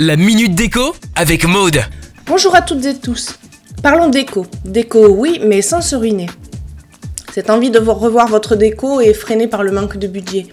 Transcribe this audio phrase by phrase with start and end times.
[0.00, 1.82] La minute déco avec Maude.
[2.24, 3.38] Bonjour à toutes et tous.
[3.82, 4.46] Parlons déco.
[4.64, 6.30] Déco, oui, mais sans se ruiner.
[7.34, 10.46] Cette envie de revoir votre déco est freinée par le manque de budget.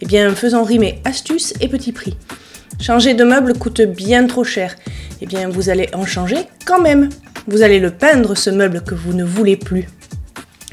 [0.00, 2.16] Eh bien, faisons rimer astuces et petit prix.
[2.80, 4.76] Changer de meuble coûte bien trop cher.
[5.20, 7.08] Eh bien, vous allez en changer quand même.
[7.48, 9.88] Vous allez le peindre, ce meuble que vous ne voulez plus.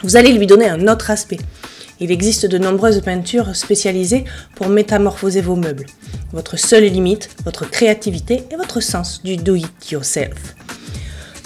[0.03, 1.39] Vous allez lui donner un autre aspect.
[1.99, 4.25] Il existe de nombreuses peintures spécialisées
[4.55, 5.85] pour métamorphoser vos meubles.
[6.33, 10.55] Votre seule limite, votre créativité et votre sens du do-it-yourself.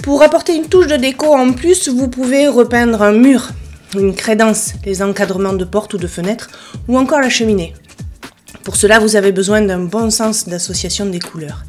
[0.02, 3.50] Pour apporter une touche de déco en plus, vous pouvez repeindre un mur,
[3.96, 6.50] une crédence, les encadrements de portes ou de fenêtres,
[6.88, 7.74] ou encore la cheminée.
[8.64, 11.64] Pour cela, vous avez besoin d'un bon sens d'association des couleurs.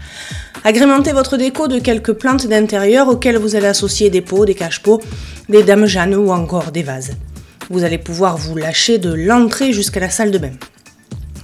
[0.64, 5.00] Agrémentez votre déco de quelques plantes d'intérieur auxquelles vous allez associer des pots, des cache-pots,
[5.48, 7.12] des dames Jeanne ou encore des vases
[7.70, 10.52] vous allez pouvoir vous lâcher de l'entrée jusqu'à la salle de bain.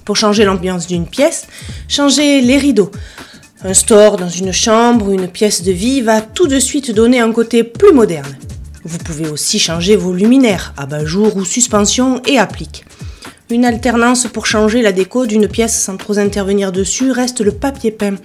[0.05, 1.47] Pour changer l'ambiance d'une pièce,
[1.87, 2.91] changez les rideaux.
[3.63, 7.19] Un store dans une chambre ou une pièce de vie va tout de suite donner
[7.19, 8.37] un côté plus moderne.
[8.83, 12.85] Vous pouvez aussi changer vos luminaires, abat-jour ou suspension et applique.
[13.49, 17.91] Une alternance pour changer la déco d'une pièce sans trop intervenir dessus reste le papier
[17.91, 18.15] peint,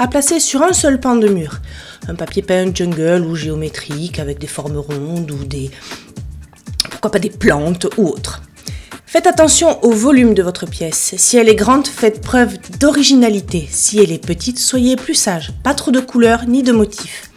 [0.00, 1.60] à placer sur un seul pan de mur.
[2.08, 5.70] Un papier peint jungle ou géométrique avec des formes rondes ou des
[7.10, 8.42] pas des plantes ou autres.
[9.06, 11.14] Faites attention au volume de votre pièce.
[11.16, 13.68] Si elle est grande, faites preuve d'originalité.
[13.70, 15.52] Si elle est petite, soyez plus sage.
[15.62, 17.30] Pas trop de couleurs ni de motifs.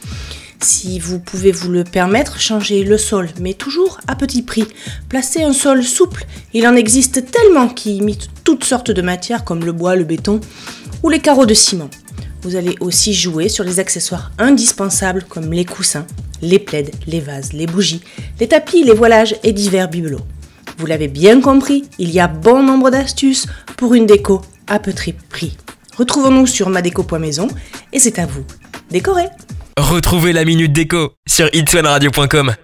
[0.59, 4.65] Si vous pouvez vous le permettre, changez le sol, mais toujours à petit prix.
[5.07, 6.25] Placez un sol souple.
[6.53, 10.41] Il en existe tellement qui imitent toutes sortes de matières comme le bois, le béton
[11.03, 11.91] ou les carreaux de ciment.
[12.41, 16.07] Vous allez aussi jouer sur les accessoires indispensables comme les coussins,
[16.41, 18.01] les plaides, les vases, les bougies,
[18.39, 20.25] les tapis, les voilages et divers bibelots.
[20.77, 25.13] Vous l'avez bien compris, il y a bon nombre d'astuces pour une déco à petit
[25.13, 25.57] prix.
[25.97, 27.47] Retrouvons-nous sur madeco.maison
[27.93, 28.43] et c'est à vous.
[28.91, 29.27] Décorez
[29.77, 32.55] Retrouvez la Minute Déco sur itswanradio.com.